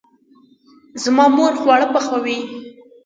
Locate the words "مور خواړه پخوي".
1.35-2.37